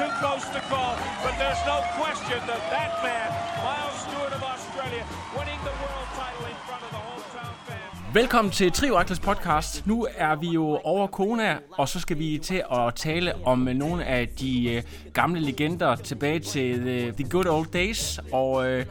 [0.00, 3.28] Too close to call, but there's no question that that man,
[3.66, 5.04] Miles Stewart of Australia,
[5.36, 8.14] winning the world title in front of the hometown fans.
[8.14, 9.86] Velkommen til Trio Atlas podcast.
[9.86, 14.04] Nu er vi jo over Kona, og så skal vi til at tale om nogle
[14.04, 18.20] af de øh, gamle legender tilbage til the, the good old days.
[18.32, 18.86] Og øh,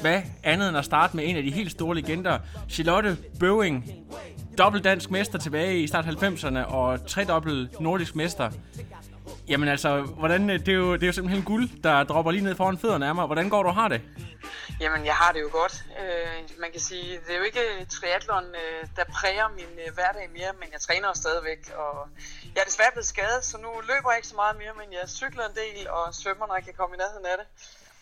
[0.00, 3.84] hvad andet end at starte med en af de helt store legender, Charlotte Bøving,
[4.58, 8.50] dobbelt dansk mester tilbage i start 90'erne og tredobbelt nordisk mester.
[9.48, 12.44] Jamen altså, hvordan, øh, det, er jo, det er jo simpelthen guld, der dropper lige
[12.44, 13.26] ned foran fødderne af mig.
[13.26, 14.00] Hvordan går du og har det?
[14.80, 15.84] Jamen, jeg har det jo godt.
[16.00, 20.30] Øh, man kan sige, det er jo ikke triathlon, øh, der præger min øh, hverdag
[20.38, 22.08] mere, men jeg træner jo stadigvæk, og
[22.54, 25.08] jeg er desværre blevet skadet, så nu løber jeg ikke så meget mere, men jeg
[25.08, 27.46] cykler en del og svømmer, når jeg kan komme i nærheden af det.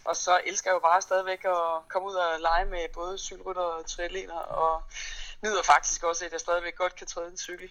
[0.04, 3.62] Og så elsker jeg jo bare stadigvæk at komme ud og lege med både cykelrytter
[3.62, 4.82] og triatleter, og
[5.44, 7.70] nyder faktisk også, at jeg stadigvæk godt kan træde en cykel.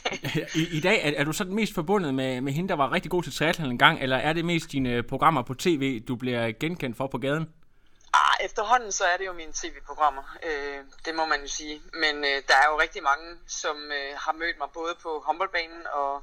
[0.60, 3.10] I, I dag er, er du så mest forbundet med, med hende, der var rigtig
[3.10, 6.52] god til triathlon en gang, eller er det mest dine programmer på tv, du bliver
[6.60, 7.48] genkendt for på gaden?
[8.14, 11.82] Ah, efterhånden så er det jo mine tv-programmer, øh, det må man jo sige.
[11.92, 15.86] Men øh, der er jo rigtig mange, som øh, har mødt mig både på håndboldbanen
[15.92, 16.22] og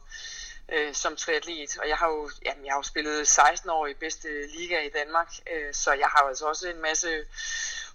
[0.71, 1.77] øh, som triatlet.
[1.81, 4.89] Og jeg har jo, jamen, jeg har jo spillet 16 år i bedste liga i
[4.89, 7.09] Danmark, øh, så jeg har jo altså også en masse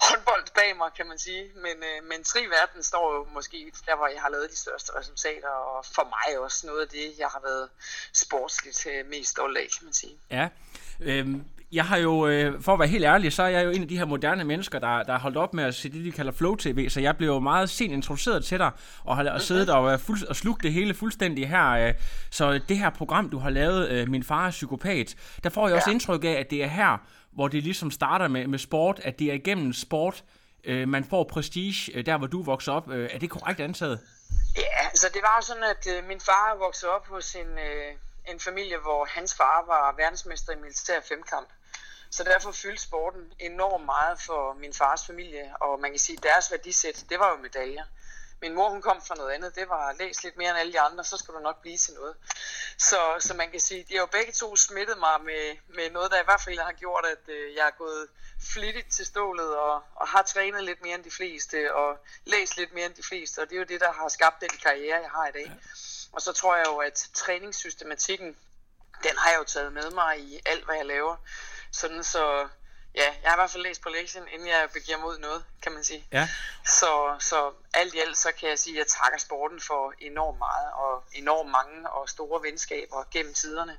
[0.07, 1.43] håndbold bag mig, kan man sige.
[1.65, 5.49] Men, øh, men tri-verden står jo måske der, hvor jeg har lavet de største resultater,
[5.49, 7.69] og for mig også noget af det, jeg har været
[8.13, 10.17] sportsligt øh, mest stolt af, kan man sige.
[10.31, 10.49] Ja.
[11.01, 13.83] Øhm, jeg har jo, øh, for at være helt ærlig, så er jeg jo en
[13.83, 16.13] af de her moderne mennesker, der, der har holdt op med at se det, de
[16.13, 18.71] kalder flow-tv, så jeg blev jo meget sent introduceret til dig,
[19.05, 21.71] og har siddet og, øh, fuld, og slugt det hele fuldstændig her.
[21.71, 21.95] Øh,
[22.31, 25.77] så det her program, du har lavet, øh, Min far er psykopat, der får jeg
[25.77, 25.93] også Ja.
[25.93, 26.99] indtryk af, at det er her,
[27.35, 30.25] hvor det ligesom starter med, med sport, at det er igennem sport,
[30.65, 32.91] øh, man får prestige, øh, der hvor du vokser op.
[32.91, 34.01] Øh, er det korrekt antaget?
[34.57, 37.93] Ja, altså det var sådan, at øh, min far voksede op hos en, øh,
[38.33, 41.49] en familie, hvor hans far var verdensmester i militær femkamp.
[42.11, 46.23] Så derfor fyldte sporten enormt meget for min fars familie, og man kan sige, at
[46.23, 47.85] deres værdisæt, det var jo medaljer.
[48.45, 50.81] Min mor, hun kom fra noget andet, det var læs lidt mere end alle de
[50.81, 52.15] andre, så skal du nok blive til noget.
[52.79, 56.11] Så, så man kan sige, de har jo begge to smittet mig med, med noget,
[56.11, 58.09] der i hvert fald har gjort, at øh, jeg er gået
[58.53, 62.75] flittigt til stålet og, og har trænet lidt mere end de fleste og læst lidt
[62.75, 65.11] mere end de fleste, og det er jo det, der har skabt den karriere, jeg
[65.11, 65.53] har i dag.
[66.13, 68.37] Og så tror jeg jo, at træningssystematikken,
[69.03, 71.17] den har jeg jo taget med mig i alt, hvad jeg laver.
[71.73, 72.49] Sådan så,
[72.95, 75.21] ja, jeg har i hvert fald læst på lektien, inden jeg begiver mig ud i
[75.21, 76.07] noget, kan man sige.
[76.13, 76.29] Ja.
[76.67, 80.39] Så, så alt i alt, så kan jeg sige, at jeg takker sporten for enormt
[80.39, 83.79] meget, og enormt mange og store venskaber gennem tiderne.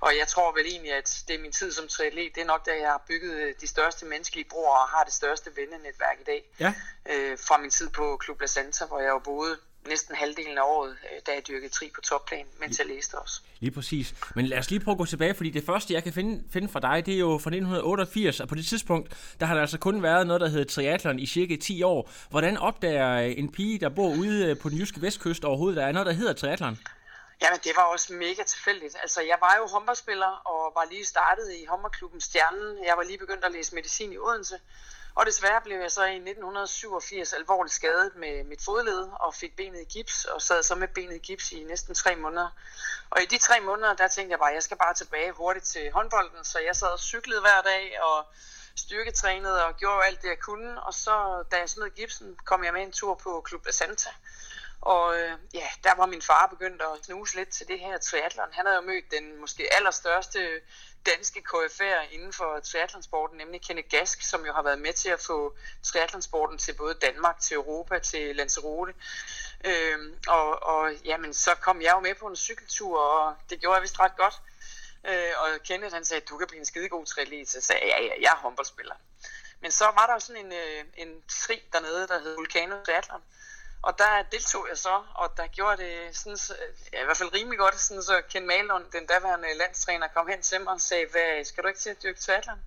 [0.00, 2.66] Og jeg tror vel egentlig, at det er min tid som triatlet, det er nok
[2.66, 6.44] der, jeg har bygget de største menneskelige broer og har det største vennenetværk i dag.
[6.60, 6.74] Ja.
[7.06, 9.58] Øh, fra min tid på Club La Santa, hvor jeg jo boede
[9.88, 13.40] næsten halvdelen af året, øh, da jeg dyrkede tri på topplan, mens jeg læste også.
[13.60, 14.14] Lige præcis.
[14.34, 16.68] Men lad os lige prøve at gå tilbage, fordi det første, jeg kan finde, finde
[16.68, 19.78] fra dig, det er jo fra 1988, og på det tidspunkt, der har der altså
[19.78, 22.10] kun været noget, der hedder triathlon i cirka 10 år.
[22.30, 25.92] Hvordan opdager en pige, der bor ude øh, på den jyske vestkyst overhovedet, der er
[25.92, 26.78] noget, der hedder triathlon?
[27.42, 28.96] Jamen, det var også mega tilfældigt.
[29.02, 32.84] Altså, jeg var jo håndboldspiller og var lige startet i håndboldklubben Stjernen.
[32.86, 34.58] Jeg var lige begyndt at læse medicin i Odense.
[35.16, 39.80] Og desværre blev jeg så i 1987 alvorligt skadet med mit fodled og fik benet
[39.80, 42.48] i gips og sad så med benet i gips i næsten tre måneder.
[43.10, 45.64] Og i de tre måneder, der tænkte jeg bare, at jeg skal bare tilbage hurtigt
[45.64, 48.26] til håndbolden, så jeg sad og cyklede hver dag og
[48.76, 50.82] styrketrænede og gjorde alt det, jeg kunne.
[50.82, 54.10] Og så, da jeg smed gipsen, kom jeg med en tur på Club Santa.
[54.80, 58.52] Og øh, ja, der var min far begyndt at snuse lidt til det her triathlon.
[58.52, 60.60] Han havde jo mødt den måske allerstørste
[61.06, 65.20] danske KF'er inden for triathlonsporten, nemlig Kenneth Gask, som jo har været med til at
[65.20, 68.94] få triathlonsporten til både Danmark, til Europa, til Lanzarote.
[69.64, 73.74] Øhm, og, og jamen, så kom jeg jo med på en cykeltur, og det gjorde
[73.74, 74.40] jeg vist ret godt.
[75.08, 77.48] Øh, og Kenneth han sagde, du kan blive en skidegod triatlet.
[77.48, 78.94] Så jeg ja, ja, jeg er håndboldspiller.
[79.60, 83.22] Men så var der jo sådan en, øh, en tri dernede, der hed Vulcano Triathlon.
[83.82, 86.38] Og der deltog jeg så, og der gjorde det sådan,
[86.92, 90.42] ja, i hvert fald rimelig godt, sådan, så Ken Malon, den daværende landstræner, kom hen
[90.42, 92.60] til mig og sagde, Hvad, skal du ikke til at dyrke triathlon?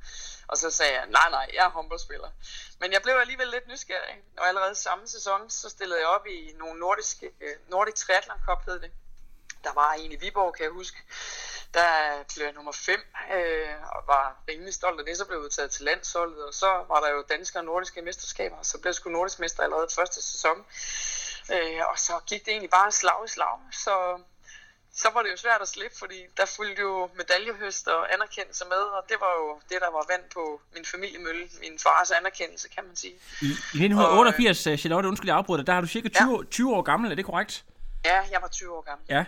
[0.48, 2.30] Og så sagde jeg, nej, nej, jeg er håndboldspiller.
[2.80, 6.54] Men jeg blev alligevel lidt nysgerrig, og allerede samme sæson, så stillede jeg op i
[6.58, 8.92] nogle nordiske, øh, Nordic Triathlon Cup, hed det.
[9.64, 10.98] Der var en i Viborg, kan jeg huske.
[11.74, 13.00] Der blev jeg nummer 5,
[13.36, 15.18] øh, og var rimelig stolt af det.
[15.18, 18.56] Så blev jeg udtaget til landsholdet, og så var der jo danske og nordiske mesterskaber.
[18.62, 20.58] Så blev jeg sgu nordisk mester allerede første sæson.
[21.54, 23.60] Øh, og så gik det egentlig bare slag i slag.
[23.72, 24.20] Så
[24.94, 28.84] så var det jo svært at slippe, fordi der fulgte jo medaljehøst og anerkendelse med,
[28.98, 32.84] og det var jo det, der var vand på min familiemølle, min fars anerkendelse, kan
[32.88, 33.14] man sige.
[33.42, 36.44] I, i 1988, og, øh, Charlotte, undskyld, jeg afbryder der har du cirka 20, ja.
[36.52, 37.66] 20 år gammel, er det korrekt?
[38.06, 39.06] Ja, jeg var 20 år gammel.
[39.10, 39.26] Ja,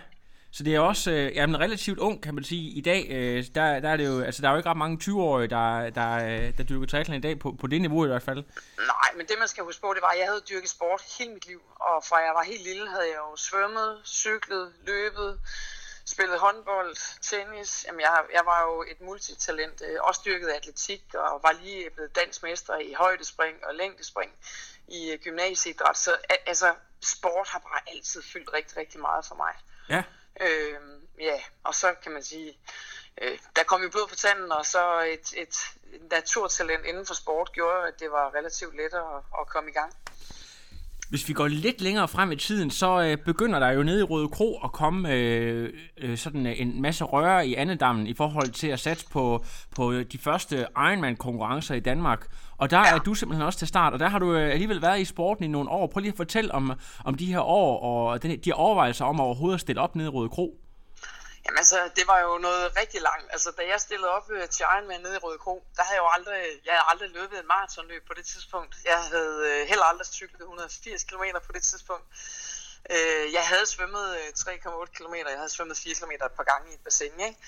[0.52, 2.70] så det er også øh, jamen, relativt ung, kan man sige.
[2.70, 4.98] I dag, øh, der, der, er det jo, altså, der er jo ikke ret mange
[5.02, 8.22] 20-årige, der, der, øh, der dyrker triathlon i dag, på, på det niveau i hvert
[8.22, 8.44] fald.
[8.78, 11.32] Nej, men det man skal huske på, det var, at jeg havde dyrket sport hele
[11.32, 11.60] mit liv.
[11.80, 15.40] Og fra jeg var helt lille, havde jeg jo svømmet, cyklet, løbet,
[16.04, 17.84] spillet håndbold, tennis.
[17.86, 19.82] Jamen, jeg, jeg var jo et multitalent.
[19.86, 24.32] Øh, også dyrket atletik og var lige blevet dansmester i højdespring og længdespring
[24.88, 25.96] i øh, gymnasieidræt.
[25.96, 26.16] Så
[26.46, 29.54] altså, sport har bare altid fyldt rigtig, rigtig meget for mig.
[29.88, 30.02] Ja.
[30.40, 30.78] Øh,
[31.20, 32.58] ja, og så kan man sige,
[33.22, 35.56] øh, der kom jo blod på tanden, og så et, et
[36.10, 39.92] naturtalent inden for sport gjorde, at det var relativt lettere at, at komme i gang.
[41.12, 44.02] Hvis vi går lidt længere frem i tiden, så øh, begynder der jo nede i
[44.02, 48.50] Røde Kro at komme øh, øh, sådan øh, en masse røre i andedammen i forhold
[48.50, 49.44] til at satse på,
[49.76, 52.26] på de første Ironman-konkurrencer i Danmark.
[52.58, 52.94] Og der ja.
[52.94, 55.44] er du simpelthen også til start, og der har du øh, alligevel været i sporten
[55.44, 55.86] i nogle år.
[55.86, 56.72] Prøv lige at fortælle om,
[57.04, 60.08] om de her år og den, de overvejelser om at overhovedet at stille op nede
[60.08, 60.58] i Røde Kro.
[61.44, 63.26] Jamen altså, det var jo noget rigtig langt.
[63.34, 66.04] Altså, da jeg stillede op øh, til Ironman nede i Røde Kro, der havde jeg
[66.06, 68.76] jo aldrig, jeg havde aldrig løbet et maratonløb på det tidspunkt.
[68.84, 72.06] Jeg havde øh, heller aldrig cyklet 180 km på det tidspunkt.
[72.94, 74.06] Øh, jeg havde svømmet
[74.38, 77.38] 3,8 km, jeg havde svømmet 4 km et par gange i et bassin, ikke?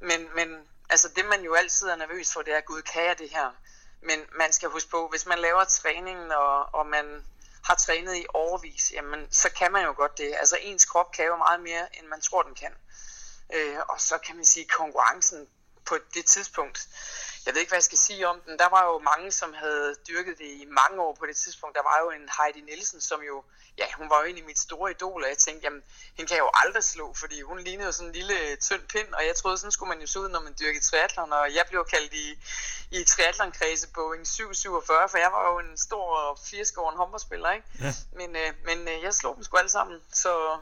[0.00, 0.48] Men, men
[0.90, 3.48] altså, det man jo altid er nervøs for, det er, gud, kan jeg det her?
[4.04, 7.24] Men man skal huske på, hvis man laver træningen, og, og man
[7.64, 10.34] har trænet i overvis, jamen, så kan man jo godt det.
[10.38, 12.72] Altså, ens krop kan jo meget mere, end man tror, den kan.
[13.54, 15.48] Øh, og så kan man sige, konkurrencen
[15.84, 16.88] på det tidspunkt,
[17.46, 18.58] jeg ved ikke, hvad jeg skal sige om den.
[18.58, 21.76] Der var jo mange, som havde dyrket det i mange år på det tidspunkt.
[21.76, 23.44] Der var jo en Heidi Nielsen, som jo,
[23.78, 25.82] ja, hun var jo egentlig mit store idol, og jeg tænkte, jamen,
[26.16, 29.14] hende kan jeg jo aldrig slå, fordi hun lignede jo sådan en lille tynd pind,
[29.14, 31.64] og jeg troede, sådan skulle man jo se ud, når man dyrkede triathlon, og jeg
[31.68, 32.26] blev kaldt i,
[32.90, 37.66] i triathlon-kredse Boeing 747, for jeg var jo en stor 80 håndboldspiller, ikke?
[37.80, 37.92] Ja.
[38.12, 40.58] Men, øh, men øh, jeg slog dem sgu alle sammen, så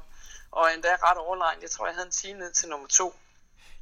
[0.53, 1.63] og endda ret overlegnet.
[1.63, 3.15] Jeg tror, jeg havde en time ned til nummer to.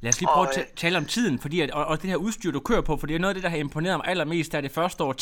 [0.01, 2.09] Lad os lige prøve og, at øh, tale om tiden, fordi at, og, og det
[2.09, 4.07] her udstyr, du kører på, for det er noget af det, der har imponeret mig
[4.07, 5.13] allermest, er det første år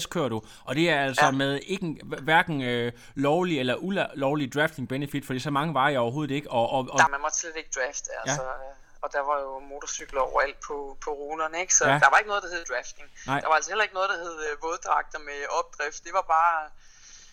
[0.00, 1.30] 10.51 kører du, og det er altså ja.
[1.30, 6.34] med ikke, hverken øh, lovlig eller ulovlig drafting benefit, for det så mange veje overhovedet
[6.34, 6.50] ikke.
[6.50, 6.98] Og, og, og...
[6.98, 8.42] Nej, man måtte slet ikke drafte, altså.
[8.42, 8.70] Ja.
[9.02, 11.74] Og der var jo motorcykler overalt på, på runerne, ikke?
[11.74, 11.98] Så ja.
[12.04, 13.08] der var ikke noget, der hed drafting.
[13.26, 13.40] Nej.
[13.40, 16.04] Der var altså heller ikke noget, der hed øh, våddragter med opdrift.
[16.06, 16.56] Det var bare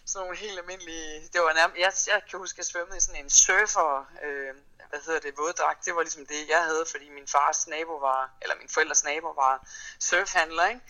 [0.07, 2.99] sådan nogle helt almindelige, det var nærmest, jeg, jeg kan huske, at jeg svømmede i
[2.99, 4.55] sådan en surfer, øh,
[4.89, 8.31] hvad hedder det, våddragt, det var ligesom det, jeg havde, fordi min fars nabo var,
[8.41, 9.67] eller min forældres nabo var
[9.99, 10.81] surfhandler, ikke?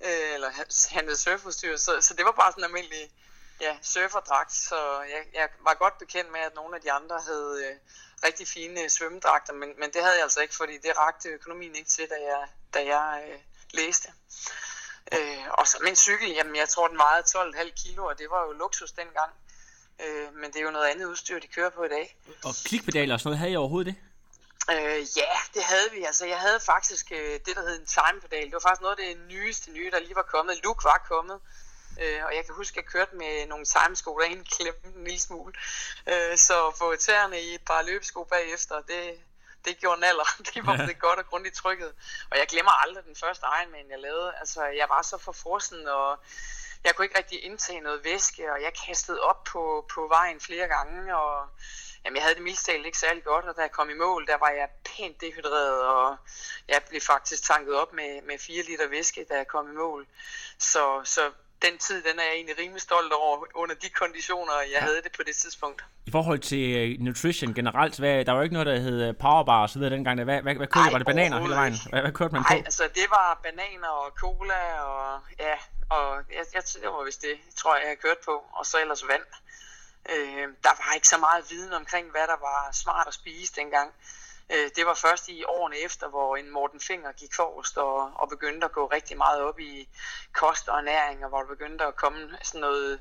[0.00, 0.50] Øh, eller
[0.94, 3.12] handlede surfudstyr, så, så det var bare sådan en almindelig,
[3.60, 7.64] ja, surferdragt, så jeg, jeg var godt bekendt med, at nogle af de andre havde
[7.66, 7.76] øh,
[8.26, 11.90] rigtig fine svømmedragter, men, men det havde jeg altså ikke, fordi det rakte økonomien ikke
[11.90, 13.40] til, da jeg, da jeg øh,
[13.70, 14.12] læste.
[15.12, 18.46] Øh, og så min cykel, jamen jeg tror den vejede 12,5 kilo, og det var
[18.46, 19.32] jo luksus dengang.
[20.02, 22.16] Øh, men det er jo noget andet udstyr, de kører på i dag.
[22.44, 23.96] Og klikpedaler og sådan noget, havde I overhovedet det?
[24.70, 26.04] Øh, ja, det havde vi.
[26.04, 28.44] Altså, jeg havde faktisk øh, det, der hed en timepedal.
[28.44, 30.60] Det var faktisk noget af det nyeste nye, der lige var kommet.
[30.64, 31.38] Look var kommet.
[32.02, 35.04] Øh, og jeg kan huske, at jeg kørte med nogle timesko, der egentlig klemte en
[35.04, 35.52] lille smule.
[36.06, 39.02] Øh, så få tæerne i et par løbesko bagefter, det,
[39.64, 40.28] det gjorde naller.
[40.54, 41.92] Det var det godt og grundigt trykket.
[42.30, 44.34] Og jeg glemmer aldrig den første Ironman, jeg lavede.
[44.40, 46.18] Altså, jeg var så forfrossen, og
[46.84, 50.68] jeg kunne ikke rigtig indtage noget væske, og jeg kastede op på, på vejen flere
[50.68, 51.48] gange, og
[52.04, 54.36] jamen, jeg havde det mildst ikke særlig godt, og da jeg kom i mål, der
[54.36, 56.16] var jeg pænt dehydreret, og
[56.68, 60.06] jeg blev faktisk tanket op med, med 4 liter væske, da jeg kom i mål.
[60.58, 61.30] Så, så
[61.66, 64.80] den tid, den er jeg egentlig rimelig stolt over, under de konditioner, jeg ja.
[64.80, 65.84] havde det på det tidspunkt.
[66.06, 69.14] I forhold til uh, nutrition generelt, hvad, der var jo ikke noget, der hed øh,
[69.24, 70.24] powerbar og så videre dengang.
[70.24, 71.76] Hvad, hvad, hvad kørte Var det bananer hele vejen?
[71.90, 72.64] Hvad, hvad kørte man Nej, på?
[72.64, 75.56] altså det var bananer og cola og ja,
[75.96, 76.06] og
[76.36, 78.34] jeg, jeg, det var vist det, tror jeg, jeg kørte på.
[78.58, 79.26] Og så ellers vand.
[80.12, 83.88] Øh, der var ikke så meget viden omkring, hvad der var smart at spise dengang.
[84.50, 88.28] Øh, det var først i årene efter, hvor en Morten Finger gik forrest og, og
[88.28, 89.88] begyndte at gå rigtig meget op i
[90.32, 93.00] kost og ernæring, og hvor der begyndte at komme sådan noget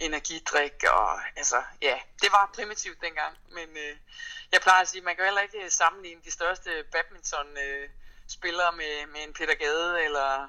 [0.00, 3.96] energidrik, og altså, ja, det var primitivt dengang, men øh,
[4.52, 9.20] jeg plejer at sige, man kan heller ikke øh, sammenligne de største badminton-spillere med, med
[9.24, 10.48] en Peter Gade, eller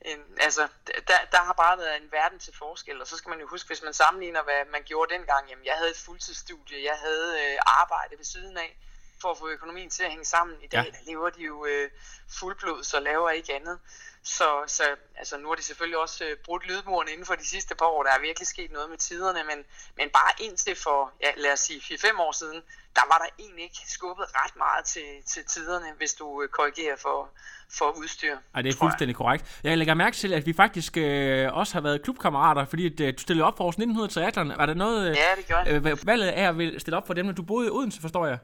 [0.00, 0.68] en, altså,
[1.08, 3.66] der, der har bare været en verden til forskel, og så skal man jo huske,
[3.66, 7.58] hvis man sammenligner, hvad man gjorde dengang, jamen, jeg havde et fuldtidsstudie, jeg havde øh,
[7.66, 8.78] arbejde ved siden af,
[9.22, 10.56] for at få økonomien til at hænge sammen.
[10.62, 10.90] I dag ja.
[10.90, 11.90] der lever de jo øh,
[12.38, 13.78] fuldblod, så laver ikke andet.
[14.24, 14.82] Så, så
[15.16, 18.02] altså, nu har de selvfølgelig også øh, brudt lydmuren inden for de sidste par år.
[18.02, 19.58] Der er virkelig sket noget med tiderne, men,
[19.96, 22.60] men bare indtil for, ja, lad os sige, 4-5 år siden,
[22.96, 26.96] der var der egentlig ikke skubbet ret meget til, til tiderne, hvis du øh, korrigerer
[26.96, 27.28] for,
[27.78, 28.36] for udstyr.
[28.54, 29.16] Ej, det er fuldstændig jeg.
[29.16, 29.60] korrekt.
[29.64, 33.14] Jeg lægger mærke til, at vi faktisk øh, også har været klubkammerater, fordi at, øh,
[33.16, 35.92] du stillede op for os 1900 Var der noget øh, ja, det gør jeg.
[35.92, 38.26] øh, valget af at vil stille op for dem, når du boede i Odense, forstår
[38.26, 38.38] jeg?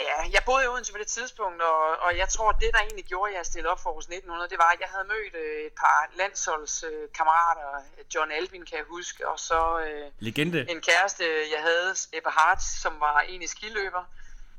[0.00, 2.78] Ja, jeg boede i Odense på det tidspunkt, og, og jeg tror, at det, der
[2.78, 5.34] egentlig gjorde, at jeg stillede op for hos 1900, det var, at jeg havde mødt
[5.34, 7.68] øh, et par landsholdskammerater.
[7.98, 10.70] Øh, John Albin, kan jeg huske, og så øh, Legende.
[10.70, 11.24] en kæreste,
[11.54, 14.04] jeg havde, Ebbe Hart, som var en i skiløber.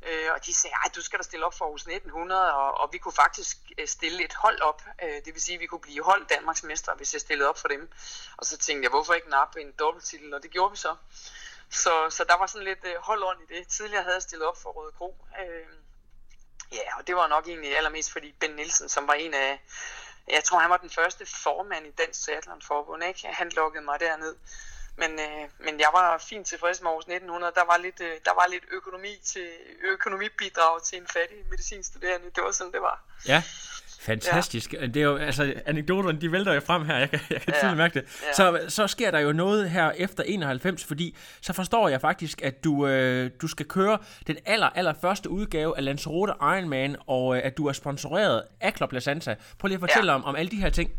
[0.09, 2.89] Øh, og de sagde, at du skal da stille op for hos 1900, og, og
[2.93, 4.81] vi kunne faktisk stille et hold op.
[5.03, 7.57] Øh, det vil sige, at vi kunne blive hold Danmarks mestre, hvis jeg stillede op
[7.57, 7.91] for dem.
[8.37, 10.95] Og så tænkte jeg, hvorfor ikke nappe en dobbelttitel, og det gjorde vi så.
[11.75, 13.67] Så, så der var sådan lidt øh, hold i det.
[13.67, 15.17] Tidligere havde jeg stillet op for Røde Kro.
[15.41, 15.67] Øh,
[16.71, 19.61] ja, og det var nok egentlig allermest fordi Ben Nielsen, som var en af,
[20.27, 23.27] jeg tror han var den første formand i Dansk Triathlon Forbund, ikke?
[23.27, 24.35] han lukkede mig derned.
[24.97, 27.53] Men, øh, men jeg var fint tilfreds med Aarhus 1900.
[27.55, 29.49] Der var lidt, øh, der var lidt økonomi til,
[29.83, 32.31] økonomibidrag til en fattig medicinstuderende.
[32.35, 33.03] Det var sådan, det var.
[33.27, 33.43] Ja.
[34.05, 34.73] Fantastisk.
[34.73, 34.87] Ja.
[34.87, 36.97] Det er jo, altså, anekdoterne, de vælter jo frem her.
[36.97, 37.59] Jeg kan, jeg kan ja.
[37.59, 38.05] tydeligt mærke det.
[38.27, 38.33] Ja.
[38.33, 42.63] Så, så sker der jo noget her efter 91, fordi så forstår jeg faktisk, at
[42.63, 43.97] du, øh, du skal køre
[44.27, 48.73] den aller, aller første udgave af Lanzarote Ironman, og øh, at du er sponsoreret af
[48.77, 49.35] Club La Santa.
[49.59, 50.15] Prøv lige at fortælle ja.
[50.15, 50.91] om, om alle de her ting.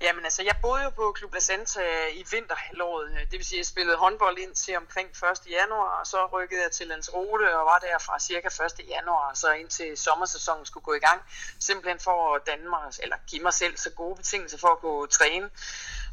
[0.00, 3.10] Jamen altså, jeg boede jo på Club La Santa øh, i vinterhalvåret.
[3.10, 5.16] Øh, det vil sige, at jeg spillede håndbold ind til omkring 1.
[5.50, 8.88] januar, og så rykkede jeg til Lanzarote og var der fra cirka 1.
[8.88, 11.22] januar, så indtil sommersæsonen skulle gå i gang.
[11.58, 15.06] Simpelthen for at danne mig, eller give mig selv så gode betingelser for at gå
[15.06, 15.50] træne.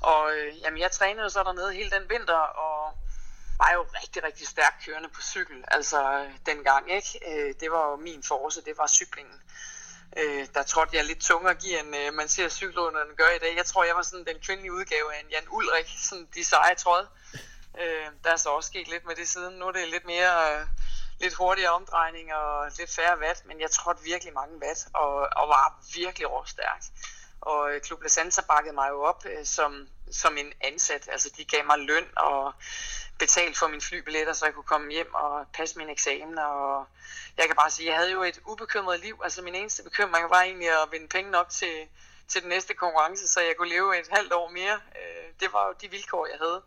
[0.01, 2.97] Og øh, jamen, jeg trænede så dernede hele den vinter, og
[3.57, 7.19] var jo rigtig, rigtig stærkt kørende på cykel, altså øh, dengang, ikke?
[7.59, 9.41] Det var jo min force, det var cyklingen
[10.17, 13.55] øh, der trådte jeg lidt tungere gear, end øh, man ser cykelrytterne gør i dag.
[13.55, 16.75] Jeg tror, jeg var sådan den kvindelige udgave af en Jan Ulrik, sådan de seje
[16.75, 17.07] tråd.
[17.81, 19.53] Øh, der er så også sket lidt med det siden.
[19.59, 20.59] Nu er det lidt mere...
[20.59, 20.65] Øh,
[21.19, 25.47] lidt hurtigere omdrejning og lidt færre watt, men jeg trådte virkelig mange watt og, og
[25.47, 26.83] var virkelig råstærk.
[27.41, 31.09] Og øh, Klub Lasanza bakkede mig jo op øh, som, som en ansat.
[31.11, 32.53] Altså de gav mig løn og
[33.19, 36.37] betalte for mine flybilletter, så jeg kunne komme hjem og passe min eksamen.
[36.37, 36.87] Og
[37.37, 39.15] jeg kan bare sige, at jeg havde jo et ubekymret liv.
[39.23, 41.75] Altså min eneste bekymring var egentlig at vinde penge nok til,
[42.27, 44.77] til den næste konkurrence, så jeg kunne leve et halvt år mere.
[44.99, 46.61] Øh, det var jo de vilkår, jeg havde.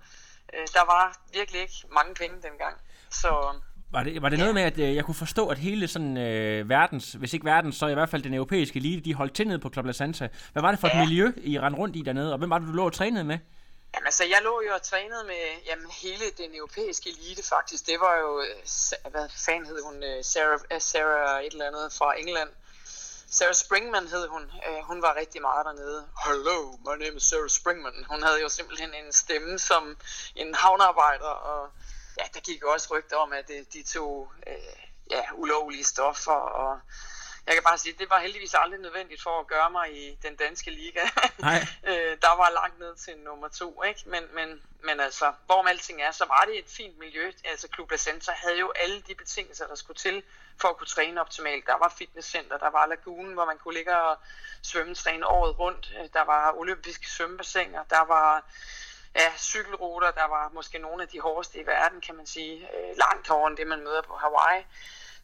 [0.54, 2.76] Øh, der var virkelig ikke mange penge dengang.
[3.10, 3.30] Så
[3.90, 6.68] var det, var det noget med, at øh, jeg kunne forstå, at hele sådan øh,
[6.68, 9.58] verdens, hvis ikke verdens, så i hvert fald den europæiske elite, de holdt til nede
[9.58, 10.28] på Club La Santa.
[10.52, 11.02] Hvad var det for ja.
[11.02, 13.24] et miljø, I rendte rundt i dernede, og hvem var det, du lå og trænede
[13.24, 13.38] med?
[13.94, 17.86] Jamen altså, jeg lå jo og trænede med jamen, hele den europæiske elite faktisk.
[17.86, 21.92] Det var jo, øh, hvad fanden hed hun, øh, Sarah, øh, Sarah et eller andet
[21.92, 22.50] fra England.
[23.30, 24.50] Sarah Springman hed hun.
[24.82, 26.08] Hun var rigtig meget dernede.
[26.24, 28.04] Hello, my name is Sarah Springman.
[28.10, 29.96] Hun havde jo simpelthen en stemme som
[30.34, 31.70] en havnearbejder, og
[32.18, 34.32] ja, der gik jo også rygter om, at de tog
[35.10, 36.80] ja, ulovlige stoffer, og
[37.48, 40.36] jeg kan bare sige, det var heldigvis aldrig nødvendigt for at gøre mig i den
[40.36, 41.00] danske liga.
[41.38, 41.66] Nej.
[41.88, 44.02] øh, der var langt ned til nummer to, ikke?
[44.06, 47.32] Men, men, men altså, hvorom alting er, så var det et fint miljø.
[47.44, 50.22] Altså, Klub Center havde jo alle de betingelser, der skulle til
[50.60, 51.66] for at kunne træne optimalt.
[51.66, 54.18] Der var fitnesscenter, der var lagunen, hvor man kunne ligge og
[54.62, 55.92] svømmetræne året rundt.
[56.00, 58.44] Øh, der var olympiske svømmebassiner, der var
[59.16, 62.54] ja, cykelruter, der var måske nogle af de hårdeste i verden, kan man sige.
[62.56, 64.64] Øh, langt hårdere end det, man møder på Hawaii.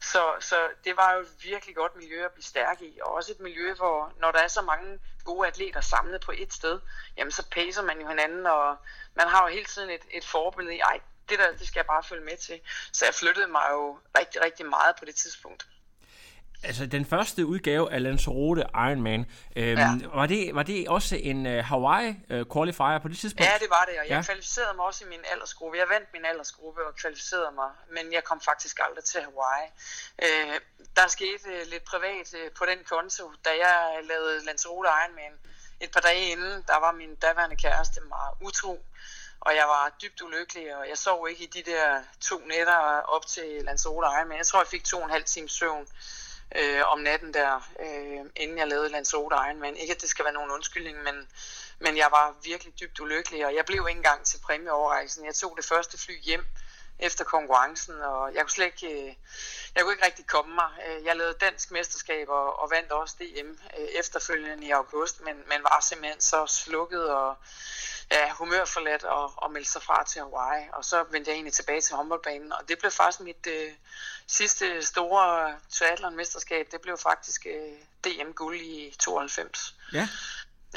[0.00, 3.32] Så, så det var jo et virkelig godt miljø at blive stærk i, og også
[3.32, 6.80] et miljø, hvor når der er så mange gode atleter samlet på et sted,
[7.16, 8.76] jamen så pacer man jo hinanden, og
[9.14, 11.86] man har jo hele tiden et, et forbillede i, ej, det der, det skal jeg
[11.86, 12.60] bare følge med til.
[12.92, 15.66] Så jeg flyttede mig jo rigtig, rigtig meget på det tidspunkt
[16.64, 19.20] altså den første udgave af Lanzarote Ironman,
[19.56, 19.88] øhm, ja.
[20.14, 23.50] var, det, var det også en uh, Hawaii uh, qualifier på det tidspunkt?
[23.50, 24.22] Ja, det var det, og jeg ja.
[24.22, 25.78] kvalificerede mig også i min aldersgruppe.
[25.78, 29.66] Jeg vandt min aldersgruppe og kvalificerede mig, men jeg kom faktisk aldrig til Hawaii.
[30.24, 30.56] Uh,
[30.96, 33.78] der skete uh, lidt privat uh, på den konto, da jeg
[34.10, 35.34] lavede Lanzarote Ironman.
[35.80, 38.74] Et par dage inden, der var min daværende kæreste meget utro,
[39.40, 42.78] og jeg var dybt ulykkelig, og jeg sov ikke i de der to nætter
[43.14, 44.38] op til Lanzarote Ironman.
[44.38, 45.86] Jeg tror, jeg fik to og en halv time søvn
[46.54, 49.76] øh, om natten der, øh, inden jeg lavede Lanzarote Ironman.
[49.76, 51.28] Ikke at det skal være nogen undskyldning, men,
[51.78, 55.24] men jeg var virkelig dybt ulykkelig, og jeg blev ikke engang til præmieoverrækkelsen.
[55.24, 56.44] Jeg tog det første fly hjem
[56.98, 59.14] efter konkurrencen, og jeg kunne slet ikke, øh,
[59.74, 60.70] jeg kunne ikke rigtig komme mig.
[60.86, 65.36] Øh, jeg lavede dansk mesterskab og, og vandt også DM øh, efterfølgende i august, men,
[65.36, 67.36] men var simpelthen så slukket og
[68.10, 70.68] ja, humørforladt og, og meldte sig fra til Hawaii.
[70.72, 73.72] Og så vendte jeg egentlig tilbage til håndboldbanen, og det blev faktisk mit øh,
[74.26, 76.66] sidste store triathlon-mesterskab.
[76.72, 77.72] Det blev faktisk øh,
[78.04, 79.74] DM-guld i 92.
[79.92, 80.08] Ja.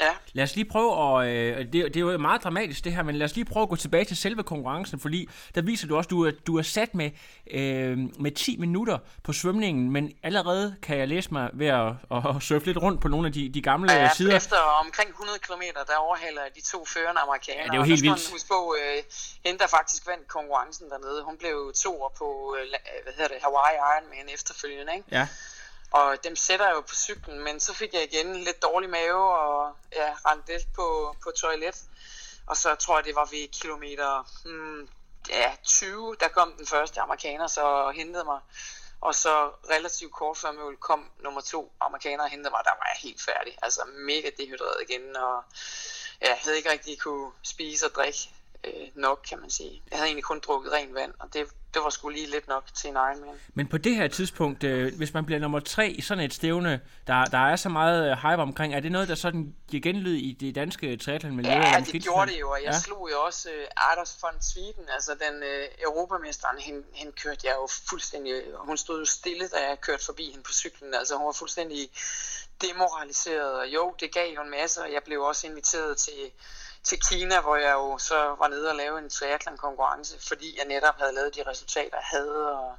[0.00, 0.10] Ja.
[0.32, 1.28] Lad os lige prøve at...
[1.28, 3.68] Øh, det, det er jo meget dramatisk det her, men lad os lige prøve at
[3.68, 6.62] gå tilbage til selve konkurrencen, fordi der viser du også, at du er, du er
[6.62, 7.10] sat med,
[7.50, 11.92] øh, med 10 minutter på svømningen, men allerede kan jeg læse mig ved at,
[12.36, 14.36] at surfe lidt rundt på nogle af de, de gamle ja, sider.
[14.36, 17.62] efter omkring 100 km, der overhaler de to førende amerikanere.
[17.62, 18.26] Ja, det er jo helt vildt.
[18.26, 19.02] Og huske på, øh,
[19.44, 22.64] hende der faktisk vandt konkurrencen dernede, hun blev toer på, øh,
[23.02, 25.08] hvad hedder det, Hawaii Ironman efterfølgende, ikke?
[25.10, 25.28] Ja.
[25.90, 29.38] Og dem sætter jeg jo på cyklen, men så fik jeg igen lidt dårlig mave
[29.38, 31.82] og ja, rendte lidt på, på toilet.
[32.46, 34.88] Og så tror jeg, det var ved kilometer hmm,
[35.28, 38.40] ja, 20, der kom den første amerikaner så og hentede mig.
[39.00, 42.86] Og så relativt kort før mål kom nummer to amerikaner og hentede mig, der var
[42.92, 43.58] jeg helt færdig.
[43.62, 45.44] Altså mega dehydreret igen, og
[46.22, 48.30] ja, jeg havde ikke rigtig kunne spise og drikke
[48.64, 49.82] øh, nok, kan man sige.
[49.90, 52.64] Jeg havde egentlig kun drukket ren vand, og det, det var sgu lige lidt nok
[52.74, 53.34] til en Ironman.
[53.54, 56.80] Men på det her tidspunkt, øh, hvis man bliver nummer tre i sådan et stævne,
[57.06, 60.14] der, der er så meget øh, hype omkring, er det noget, der sådan giver genlyd
[60.14, 61.50] i det danske triathlon-miljø?
[61.50, 62.78] Ja, det gjorde det jo, og jeg ja.
[62.78, 67.54] slog jo også øh, Anders von Zwieten, altså den øh, europamesteren, hende, hende kørte jeg
[67.54, 71.26] jo fuldstændig, hun stod jo stille, da jeg kørte forbi hende på cyklen, altså hun
[71.26, 71.90] var fuldstændig
[72.60, 76.30] demoraliseret, og jo, det gav jo en masse, og jeg blev også inviteret til
[76.88, 80.98] til Kina, hvor jeg jo så var nede og lave en triathlon-konkurrence, fordi jeg netop
[80.98, 82.58] havde lavet de resultater, jeg havde.
[82.58, 82.78] Og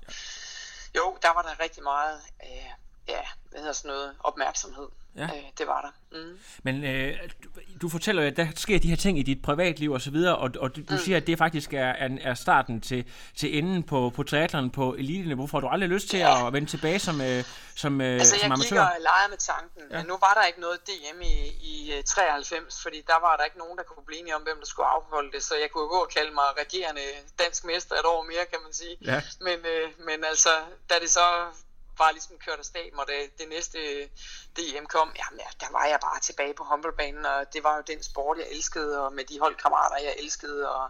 [0.95, 2.71] jo, der var der rigtig meget øh,
[3.09, 4.87] ja, hvad hedder sådan noget, opmærksomhed.
[5.15, 5.23] Ja.
[5.23, 6.17] Øh, det var der.
[6.19, 6.39] Mm.
[6.63, 7.49] Men øh, du,
[7.81, 10.37] du fortæller jo, at der sker de her ting i dit privatliv og så videre,
[10.37, 10.97] og, og du, mm.
[10.97, 13.05] siger, at det faktisk er, er, er starten til,
[13.37, 15.47] til enden på, på triathlon på elite-niveau.
[15.47, 16.47] Får du aldrig lyst til ja.
[16.47, 17.43] at vende tilbage som, øh,
[17.75, 18.75] som, øh, altså, som amatør?
[18.75, 19.97] jeg gik og legede med tanken, ja.
[19.97, 21.35] men nu var der ikke noget DM i,
[21.73, 24.65] i 93, fordi der var der ikke nogen, der kunne blive enige om, hvem der
[24.65, 27.01] skulle afholde det, så jeg kunne gå og kalde mig regerende
[27.39, 28.95] dansk mester et år mere, kan man sige.
[29.01, 29.21] Ja.
[29.47, 30.53] Men, øh, men altså,
[30.89, 31.27] da det så
[31.99, 34.07] var ligesom kørt af og det, det næste øh,
[34.57, 37.83] DM kom, jamen, ja, der var jeg bare tilbage på håndboldbanen, og det var jo
[37.87, 40.89] den sport, jeg elskede, og med de holdkammerater, jeg elskede, og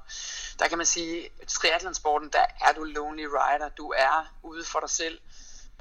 [0.59, 4.89] der kan man sige, triathlonsporten, der er du lonely rider, du er ude for dig
[4.89, 5.19] selv,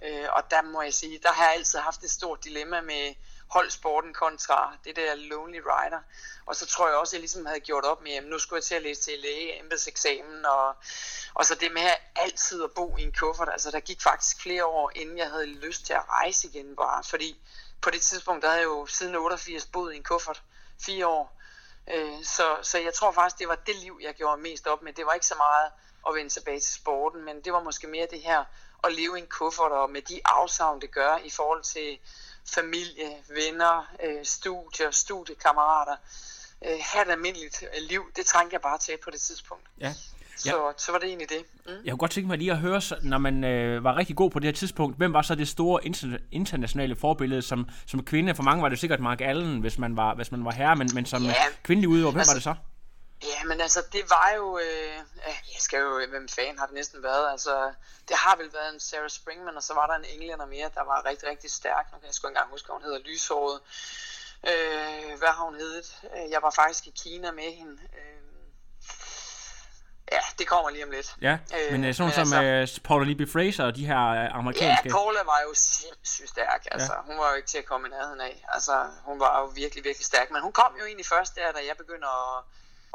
[0.03, 3.15] øh, og der må jeg sige, der har jeg altid haft et stort dilemma med,
[3.51, 6.01] holdsporten kontra det der lonely rider.
[6.47, 8.57] Og så tror jeg også, at jeg ligesom havde gjort op med, at nu skulle
[8.57, 10.77] jeg til at læse til læge, embedseksamen, og,
[11.35, 13.49] og så det med at altid at bo i en kuffert.
[13.53, 17.05] Altså der gik faktisk flere år, inden jeg havde lyst til at rejse igen bare,
[17.05, 17.41] fordi
[17.81, 20.43] på det tidspunkt, der havde jeg jo siden 88 boet i en kuffert,
[20.81, 21.39] fire år.
[21.95, 24.93] Øh, så, så jeg tror faktisk, det var det liv, jeg gjorde mest op med.
[24.93, 25.73] Det var ikke så meget
[26.09, 28.45] at vende tilbage til sporten, men det var måske mere det her
[28.85, 31.99] at leve i en kuffert, og med de afsavn, det gør i forhold til
[32.55, 35.97] familie, venner, øh, studier, studiekammerater,
[36.65, 39.65] øh, have et almindeligt øh, liv, det trængte jeg bare til på det tidspunkt.
[39.81, 39.93] Ja.
[40.37, 40.73] Så, ja.
[40.77, 41.43] så var det egentlig det.
[41.67, 41.73] Mm.
[41.85, 44.39] Jeg kunne godt tænke mig lige at høre, når man øh, var rigtig god på
[44.39, 48.35] det her tidspunkt, hvem var så det store inter- internationale forbillede som, som kvinde?
[48.35, 50.91] For mange var det sikkert Mark Allen, hvis man var, hvis man var herre, men,
[50.95, 51.35] men som ja.
[51.63, 52.55] kvindelig udøver, hvem altså, var det så?
[53.23, 54.59] Ja, men altså, det var jo...
[54.59, 54.95] Øh,
[55.27, 56.07] jeg skal jo...
[56.09, 57.31] Hvem fanden har det næsten været?
[57.31, 57.73] Altså,
[58.09, 60.85] det har vel været en Sarah Springman, og så var der en englænder mere, der
[60.85, 61.87] var rigtig, rigtig stærk.
[61.93, 62.99] Nu kan jeg sgu ikke engang huske, hvad hun hedder.
[62.99, 63.61] Lyshåret.
[64.51, 65.97] Øh, hvad har hun heddet?
[66.15, 67.83] Øh, jeg var faktisk i Kina med hende.
[67.83, 68.19] Øh,
[70.13, 71.17] Ja, det kommer lige om lidt.
[71.21, 74.35] Ja, øh, men øh, sådan men som altså, uh, Paula Libby Fraser og de her
[74.35, 74.89] amerikanske...
[74.89, 76.67] Ja, Paula var jo sindssygt stærk.
[76.73, 77.01] Altså, ja.
[77.01, 78.45] Hun var jo ikke til at komme i nærheden af.
[78.49, 80.31] Altså, hun var jo virkelig, virkelig stærk.
[80.31, 82.45] Men hun kom jo egentlig først der, da jeg begynder at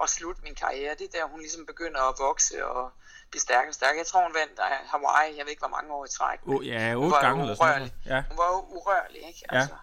[0.01, 0.95] at slutte min karriere.
[0.99, 2.91] Det er der, hun ligesom begynder at vokse og
[3.29, 3.97] blive stærkere og stærkere.
[3.97, 6.39] Jeg tror, hun vandt uh, Hawaii, jeg ved ikke, hvor mange år i træk.
[6.47, 8.23] Oh, ja, otte gange eller sådan Ja.
[8.29, 9.41] Hun var jo urørlig, ikke?
[9.49, 9.73] Altså.
[9.73, 9.79] Ja.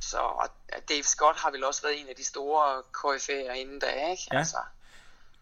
[0.00, 0.48] Så og
[0.88, 4.22] Dave Scott har vel også været en af de store KF'er inden da, ikke?
[4.32, 4.38] Ja.
[4.38, 4.56] Altså,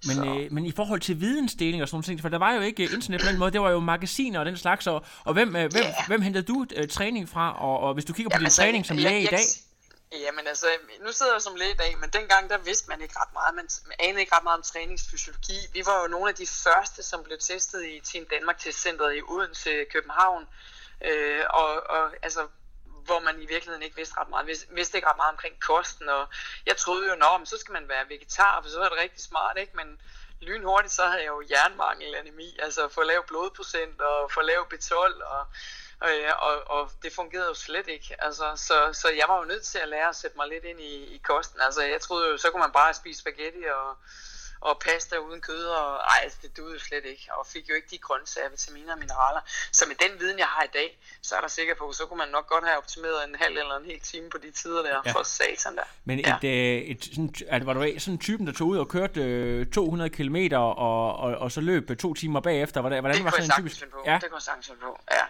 [0.07, 2.83] men, øh, men i forhold til vidensdeling og sådan noget, for der var jo ikke
[2.83, 5.71] internet på den måde, det var jo magasiner og den slags, og, og hvem, øh,
[5.73, 5.95] hvem, yeah.
[6.07, 8.87] hvem hentede du øh, træning fra, og, og hvis du kigger på Jamen, din træning
[8.87, 9.45] som læge i dag?
[10.21, 10.67] Jamen altså,
[11.01, 13.55] nu sidder jeg som læge i dag, men dengang der vidste man ikke ret meget.
[13.55, 15.59] Man, anede ikke ret meget om træningsfysiologi.
[15.73, 19.23] Vi var jo nogle af de første, som blev testet i Team Danmark Testcenteret i
[19.23, 20.49] Odense, København.
[21.01, 22.49] Øh, og, og altså,
[22.85, 24.47] hvor man i virkeligheden ikke vidste ret meget.
[24.47, 26.29] Vidste, vidste ikke ret meget omkring kosten, og
[26.67, 29.59] jeg troede jo, at så skal man være vegetar, for så er det rigtig smart,
[29.59, 29.77] ikke?
[29.77, 30.01] Men
[30.41, 35.25] lynhurtigt, så havde jeg jo jernmangel, anemi, altså for lav blodprocent og for lav B12,
[35.25, 35.47] og
[36.05, 38.17] Øh, og, og det fungerede jo slet ikke.
[38.19, 40.81] Altså, så, så jeg var jo nødt til at lære at sætte mig lidt ind
[40.81, 41.61] i, i kosten.
[41.61, 43.97] Altså, jeg troede jo, så kunne man bare spise spaghetti og,
[44.61, 47.75] og pasta uden kød, og ej, altså, det duede jo slet ikke, og fik jo
[47.75, 49.41] ikke de grøntsager, vitaminer og mineraler.
[49.73, 52.19] Så med den viden, jeg har i dag, så er der sikker på, så kunne
[52.19, 55.01] man nok godt have optimeret en halv eller en hel time på de tider der,
[55.07, 55.13] ja.
[55.13, 55.89] for satan der.
[56.05, 56.37] Men ja.
[56.37, 59.67] et, øh, et, sådan, var du sådan en typen, der tog ud og kørte øh,
[59.67, 62.81] 200 km og, og, og så løb to timer bagefter?
[62.81, 63.91] Hvordan, hvordan det var sådan en typisk?
[63.91, 64.03] På.
[64.07, 64.19] Ja.
[64.23, 65.25] Det kunne jeg sagtens på, ja.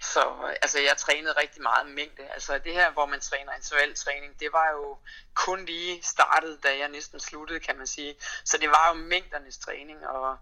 [0.00, 2.22] Så øh, altså, jeg trænede rigtig meget mængde.
[2.34, 4.98] Altså det her, hvor man træner intervaltræning, det var jo
[5.34, 8.14] kun lige startet, da jeg næsten sluttede, kan man sige.
[8.44, 10.36] Så det var jo mængdernes træning, og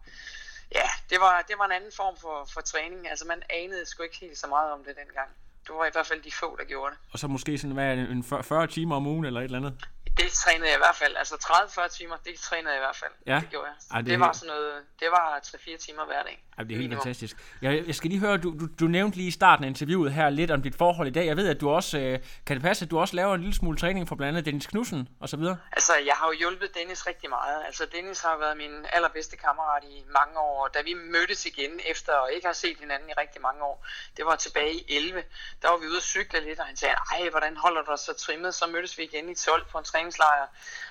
[0.74, 3.08] ja, det var, det var en anden form for, for træning.
[3.10, 5.30] Altså man anede sgu ikke helt så meget om det dengang.
[5.66, 7.00] Det var i hvert fald de få, der gjorde det.
[7.12, 9.74] Og så måske sådan, hvad, en 40 timer om ugen eller et eller andet?
[10.18, 11.16] Det trænede jeg i hvert fald.
[11.16, 13.12] Altså 30-40 timer, det trænede jeg i hvert fald.
[13.26, 13.38] Ja.
[13.40, 13.76] Det gjorde jeg.
[13.90, 16.44] Ej, det, det var sådan noget, det var 3-4 timer hver dag.
[16.58, 17.36] Ej, det er helt fantastisk.
[17.62, 20.30] Jeg, jeg skal lige høre, du, du, du nævnte lige i starten af interviewet her
[20.30, 21.26] lidt om dit forhold i dag.
[21.26, 23.56] Jeg ved, at du også, øh, kan det passe, at du også laver en lille
[23.56, 25.56] smule træning for blandt andet Dennis Knudsen og så videre?
[25.72, 27.58] Altså, jeg har jo hjulpet Dennis rigtig meget.
[27.66, 30.68] Altså, Dennis har været min allerbedste kammerat i mange år.
[30.74, 34.24] Da vi mødtes igen efter at ikke have set hinanden i rigtig mange år, det
[34.24, 35.22] var tilbage i 11.
[35.62, 37.98] Der var vi ude at cykle lidt, og han sagde, ej, hvordan holder du dig
[37.98, 38.54] så trimmet?
[38.54, 40.46] Så mødtes vi igen i 12 på en træningslejr.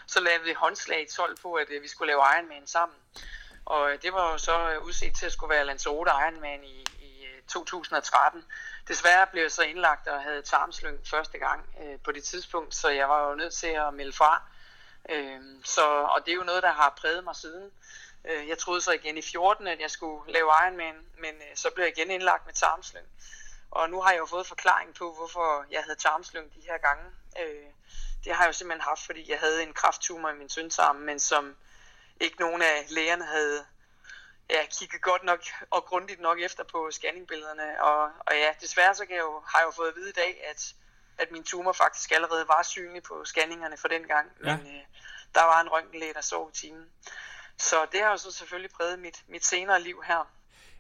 [0.08, 2.98] Så lavede vi håndslag i 12 på, at øh, vi skulle lave Ironman sammen.
[3.66, 6.86] Og øh, det var jo så øh, udset til at skulle være Lanzarote Ironman i,
[7.02, 8.46] i 2013.
[8.88, 12.90] Desværre blev jeg så indlagt og havde tarmslyng første gang øh, på det tidspunkt, så
[12.90, 14.42] jeg var jo nødt til at melde fra.
[15.10, 17.72] Øh, så, og det er jo noget, der har præget mig siden.
[18.30, 21.70] Øh, jeg troede så igen i 14, at jeg skulle lave Ironman, men øh, så
[21.76, 23.08] blev jeg igen indlagt med tarmslyng.
[23.72, 27.04] Og nu har jeg jo fået forklaring på, hvorfor jeg havde tarmslyng de her gange.
[27.42, 27.70] Øh,
[28.28, 31.20] det har jeg jo simpelthen haft, fordi jeg havde en krafttumor i min tyndtarm, men
[31.20, 31.56] som
[32.20, 33.60] ikke nogen af lægerne havde
[34.50, 37.68] ja, kigget godt nok og grundigt nok efter på scanningbillederne.
[37.82, 40.18] Og, og ja, desværre så kan jeg jo, har jeg jo fået at vide i
[40.24, 40.74] dag, at,
[41.18, 44.28] at min tumor faktisk allerede var synlig på scanningerne for den gang.
[44.46, 44.58] Ja.
[44.58, 44.82] Men øh,
[45.36, 46.86] der var en røntgenlæge, der så i timen.
[47.58, 50.22] Så det har jo så selvfølgelig præget mit, mit senere liv her.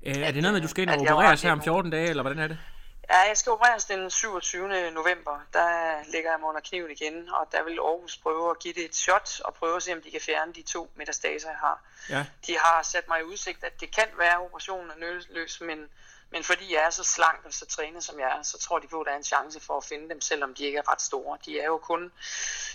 [0.06, 2.10] Øh, er det noget med, at du skal ind og opereres her om 14 dage,
[2.10, 2.60] eller hvordan er det?
[3.10, 4.92] Ja, jeg skal opereres den 27.
[4.92, 5.40] november.
[5.54, 8.86] Der ligger jeg mig under kniven igen, og der vil Aarhus prøve at give det
[8.86, 11.82] et shot og prøve at se, om de kan fjerne de to metastaser, jeg har.
[12.10, 12.26] Ja.
[12.48, 15.90] De har sat mig i udsigt, at det kan være, at operationen er løs, men,
[16.32, 18.88] men fordi jeg er så slank og så trænet som jeg er, så tror de
[18.88, 21.02] på, at der er en chance for at finde dem, selvom de ikke er ret
[21.02, 21.38] store.
[21.46, 22.12] De er jo kun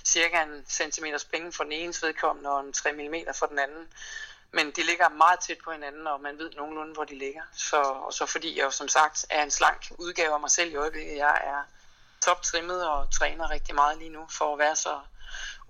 [0.04, 3.88] cirka en centimeters penge for den ene vedkommende og en 3 mm for den anden.
[4.54, 7.42] Men de ligger meget tæt på hinanden, og man ved nogenlunde, hvor de ligger.
[7.52, 10.72] Så, og så fordi jeg jo som sagt er en slank udgave af mig selv
[10.72, 11.16] i øjeblikket.
[11.16, 11.62] Jeg er
[12.20, 15.00] toptrimmet og træner rigtig meget lige nu, for at være så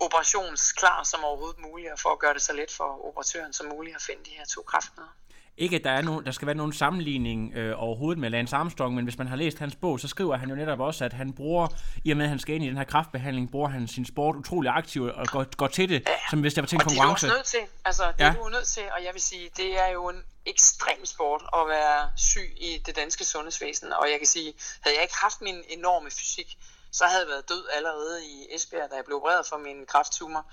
[0.00, 3.96] operationsklar som overhovedet muligt, og for at gøre det så let for operatøren som muligt
[3.96, 5.10] at finde de her to kræftmøder.
[5.56, 8.94] Ikke at der, er nogen, der skal være nogen sammenligning øh, overhovedet med Lance Armstrong,
[8.94, 11.32] men hvis man har læst hans bog, så skriver han jo netop også, at han
[11.32, 11.68] bruger,
[12.04, 14.36] i og med at han skal ind i den her kraftbehandling, bruger han sin sport
[14.36, 16.12] utrolig aktivt og går, går til det, ja.
[16.30, 17.26] som hvis det var til en konkurrence.
[17.26, 17.60] det er du nødt til.
[17.84, 18.28] Altså, det ja.
[18.28, 21.68] er du nødt til, og jeg vil sige, det er jo en ekstrem sport at
[21.68, 25.56] være syg i det danske sundhedsvæsen, og jeg kan sige, havde jeg ikke haft min
[25.68, 26.58] enorme fysik,
[26.92, 30.46] så havde jeg været død allerede i Esbjerg, da jeg blev opereret for min krafttumor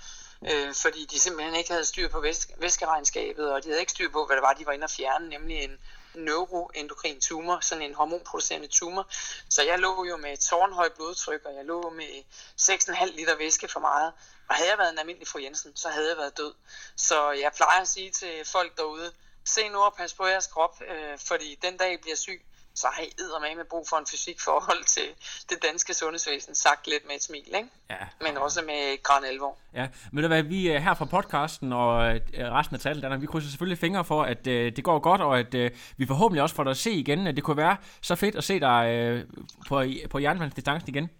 [0.48, 4.10] øh, fordi de simpelthen ikke havde styr på væske, væskeregnskabet, og de havde ikke styr
[4.10, 5.78] på, hvad det var, de var inde og fjerne, nemlig en
[6.14, 9.06] neuroendokrin tumor, sådan en hormonproducerende tumor.
[9.48, 12.24] Så jeg lå jo med tårnhøj blodtryk, og jeg lå med
[12.60, 14.12] 6,5 liter væske for meget.
[14.48, 16.54] Og havde jeg været en almindelig fru Jensen, så havde jeg været død.
[16.96, 19.12] Så jeg plejer at sige til folk derude,
[19.44, 22.42] se nu og pas på jeres krop, øh, fordi den dag I bliver syg,
[22.74, 23.02] så har
[23.46, 25.08] I med brug for en fysikforhold til
[25.50, 27.68] det danske sundhedsvæsen, sagt lidt med et smil, ikke?
[27.90, 27.96] Ja.
[28.20, 29.58] men også med græn alvor.
[29.74, 33.26] Ja, men det er, vi er her fra podcasten og øh, resten af talen, vi
[33.26, 36.54] krydser selvfølgelig fingre for, at øh, det går godt, og at øh, vi forhåbentlig også
[36.54, 37.26] får dig at se igen.
[37.26, 39.24] Det kunne være så fedt at se dig øh,
[39.68, 41.10] på, på jernbandsdistancen igen.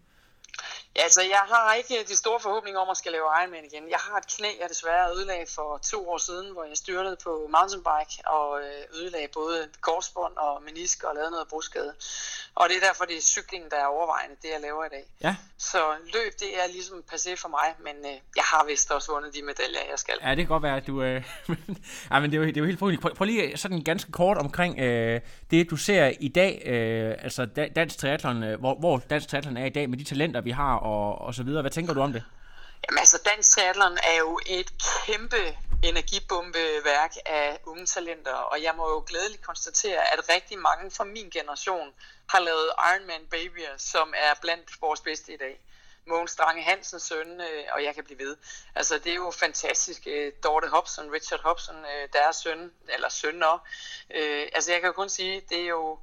[0.96, 3.84] Ja, altså, jeg har ikke de store forhåbninger om at skal lave Ironman igen.
[3.90, 7.32] Jeg har et knæ, jeg desværre ødelagde for to år siden, hvor jeg styrtede på
[7.56, 11.92] mountainbike og øh, ødelagde både korsbånd og menisk og lavede noget brudskade.
[12.54, 15.04] Og det er derfor, det er cyklingen, der er overvejende, det jeg laver i dag.
[15.26, 15.36] Ja.
[15.58, 15.80] Så
[16.14, 19.42] løb, det er ligesom passé for mig, men øh, jeg har vist også vundet de
[19.42, 20.14] medaljer, jeg skal.
[20.22, 21.02] Ja, det kan godt være, at du...
[21.02, 21.22] Øh,
[22.10, 23.02] ja, men det er jo, det er jo helt forundeligt.
[23.02, 27.44] Prøv, prøv lige sådan ganske kort omkring øh, det, du ser i dag, øh, altså
[27.76, 30.79] dansk triathlon, øh, hvor, hvor dansk triathlon er i dag med de talenter, vi har
[30.80, 31.62] og, og så videre.
[31.62, 32.24] Hvad tænker du om det?
[32.84, 34.72] Jamen altså, dansk triathlon er jo et
[35.06, 41.04] kæmpe energibombeværk af unge talenter, og jeg må jo glædeligt konstatere, at rigtig mange fra
[41.04, 41.88] min generation
[42.28, 45.60] har lavet Ironman Babyer, som er blandt vores bedste i dag.
[46.06, 48.36] Mogens Strange Hansens søn, øh, og jeg kan blive ved.
[48.74, 50.02] Altså, det er jo fantastisk.
[50.06, 53.66] Øh, Dorte Hobson, Richard Hobson, øh, deres søn, eller sønner.
[54.54, 55.98] Altså, jeg kan kun sige, det er jo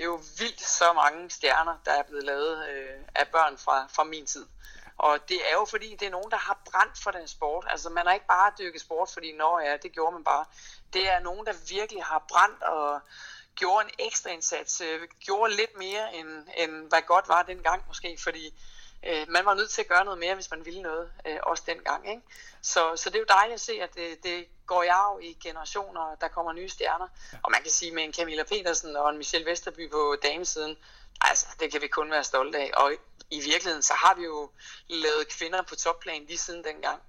[0.00, 3.86] det er jo vildt så mange stjerner, der er blevet lavet øh, af børn fra,
[3.92, 4.46] fra min tid.
[4.98, 7.66] Og det er jo fordi, det er nogen, der har brændt for den sport.
[7.70, 10.44] Altså man har ikke bare dykket sport, fordi nå ja, det gjorde man bare.
[10.92, 13.00] Det er nogen, der virkelig har brændt og
[13.54, 14.80] gjorde en ekstra indsats.
[14.80, 18.54] Øh, gjorde lidt mere, end, end hvad godt var dengang måske, fordi
[19.06, 21.62] øh, man var nødt til at gøre noget mere, hvis man ville noget, øh, også
[21.66, 22.10] dengang.
[22.10, 22.22] Ikke?
[22.62, 25.38] Så, så det er jo dejligt at se, at det, det går jeg jo i
[25.42, 27.08] generationer, der kommer nye stjerner.
[27.32, 27.38] Ja.
[27.42, 30.76] Og man kan sige med en Camilla Petersen og en Michelle Vesterby på damesiden,
[31.20, 32.70] altså det kan vi kun være stolte af.
[32.74, 32.92] Og
[33.30, 34.50] i virkeligheden, så har vi jo
[34.88, 37.02] lavet kvinder på topplan lige siden dengang.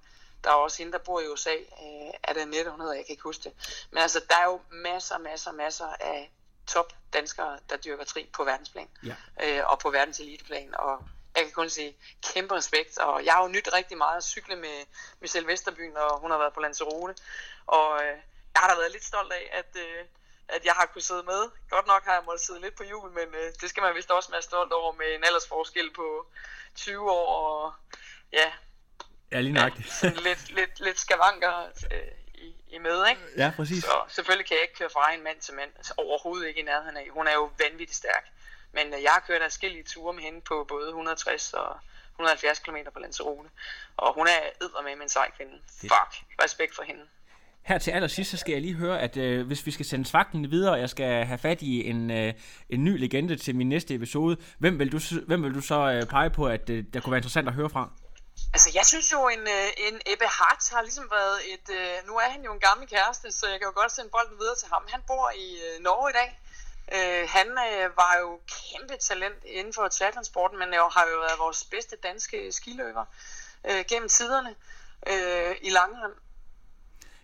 [0.44, 1.54] Der er også hende, der bor i USA.
[1.54, 2.94] Øh, er det Annette, hun hedder?
[2.94, 3.52] Jeg kan ikke huske det.
[3.90, 6.32] Men altså, der er jo masser, masser, masser af
[6.66, 8.88] top danskere, der dyrker tri på verdensplan.
[9.06, 9.14] Ja.
[9.42, 10.74] Øh, og på verdens eliteplan.
[10.74, 10.98] Og
[11.36, 11.96] jeg kan kun sige
[12.34, 14.76] kæmpe respekt, og jeg har jo nyt rigtig meget at cykle med
[15.20, 17.14] Michelle Vesterbyen, og hun har været på Lanzarote,
[17.66, 18.16] og øh,
[18.54, 20.04] jeg har da været lidt stolt af, at, øh,
[20.48, 21.50] at jeg har kunnet sidde med.
[21.70, 24.10] Godt nok har jeg måttet sidde lidt på jul, men øh, det skal man vist
[24.10, 26.26] også være stolt over med en aldersforskel på
[26.74, 27.72] 20 år, og
[28.32, 28.52] ja,
[29.32, 29.72] ja lige nok.
[30.02, 31.54] Ja, lidt, lidt, lidt skavanker
[31.92, 33.22] øh, i, i med, ikke?
[33.36, 33.84] Ja, præcis.
[33.84, 36.64] Så selvfølgelig kan jeg ikke køre fra en mand til mand, altså overhovedet ikke i
[36.64, 37.08] nærheden af.
[37.10, 38.24] Hun er jo vanvittigt stærk.
[38.74, 41.76] Men øh, jeg har kørt forskellige ture med hende på både 160 og
[42.12, 43.48] 170 km på Lanzarote.
[43.96, 45.52] Og hun er med en sej kvinde.
[45.80, 47.02] Fuck, respekt for hende.
[47.62, 50.50] Her til allersidst, så skal jeg lige høre, at øh, hvis vi skal sende svagten
[50.50, 52.34] videre, og jeg skal have fat i en, øh,
[52.70, 56.06] en ny legende til min næste episode, hvem vil du, hvem vil du så øh,
[56.06, 57.90] pege på, at øh, der kunne være interessant at høre fra?
[58.54, 61.66] Altså, jeg synes jo, en, øh, en Ebbe Hart har ligesom været et...
[61.78, 64.36] Øh, nu er han jo en gammel kæreste, så jeg kan jo godt sende bolden
[64.40, 64.82] videre til ham.
[64.94, 66.28] Han bor i øh, Norge i dag,
[66.94, 71.38] Øh, han øh, var jo kæmpe talent inden for triathlonsporten, men jo, har jo været
[71.38, 73.04] vores bedste danske skiløber
[73.64, 74.54] øh, gennem tiderne
[75.06, 76.12] øh, i langrend.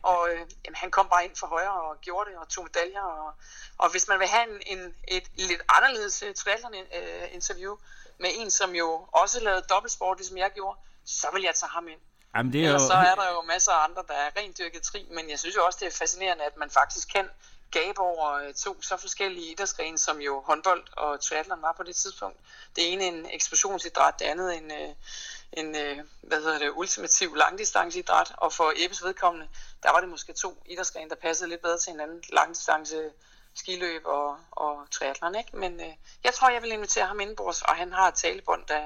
[0.03, 3.03] Og øh, jamen, han kom bare ind for højre og gjorde det og tog medaljer.
[3.03, 3.35] Og,
[3.79, 7.79] og hvis man vil have en, en, et lidt anderledes øh, triathlon-interview øh,
[8.19, 11.89] med en, som jo også lavede dobbeltsport, ligesom jeg gjorde, så vil jeg tage ham
[11.89, 12.01] ind.
[12.35, 12.79] Jamen, det er jo...
[12.79, 15.57] så er der jo masser af andre, der er rent dyrket tri, men jeg synes
[15.57, 17.29] jo også, det er fascinerende, at man faktisk kan
[17.71, 21.97] gab over øh, to så forskellige idrætsgrene, som jo håndbold og triathlon var på det
[21.97, 22.39] tidspunkt.
[22.77, 24.89] Det ene en eksplosionsidræt, det andet en, øh,
[25.53, 29.49] en øh, hvad hedder det, ultimativ langdistanceidræt, og for Ebbes vedkommende,
[29.83, 33.11] der var det måske to idrætsgrene, der passede lidt bedre til hinanden, langdistance
[33.55, 35.57] skiløb og, og triathlon, ikke?
[35.57, 35.93] Men øh,
[36.25, 38.83] jeg tror, jeg vil invitere ham indenbords, og han har et talebånd, der,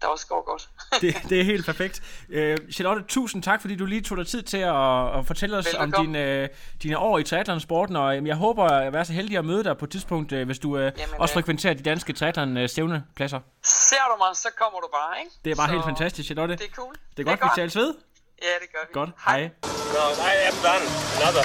[0.00, 0.68] der også går godt.
[1.02, 2.02] det, det er helt perfekt.
[2.28, 5.66] Uh, Charlotte, tusind tak, fordi du lige tog dig tid til at, at fortælle os
[5.66, 5.96] Velbekomme.
[5.96, 6.48] om dine,
[6.82, 9.84] dine år i triathlon-sporten, og jeg håber at være så heldig at møde dig på
[9.84, 13.40] et tidspunkt, hvis du uh, Jamen, også frekventerer de danske triathlon-stævnepladser.
[13.62, 15.32] Ser du mig, så kommer du bare, ikke?
[15.44, 15.72] Det er bare så...
[15.72, 16.56] helt fantastisk, Charlotte.
[16.56, 16.92] Det er cool.
[16.92, 17.56] Det er godt, det er godt.
[17.56, 17.94] vi tales ved.
[18.42, 18.92] Ja, det gør vi.
[18.92, 19.40] Godt, hej.
[19.40, 19.50] hej.
[19.96, 20.86] No, I am done.
[21.16, 21.44] Another.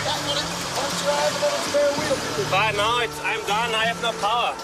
[2.53, 3.71] But no, it's, I'm done.
[3.81, 4.51] I have no power.